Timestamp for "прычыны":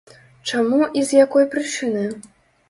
1.53-2.07